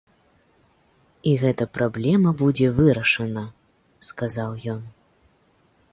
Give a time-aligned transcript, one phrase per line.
[1.31, 3.45] І гэта праблема будзе вырашана,
[4.11, 4.81] сказаў ён.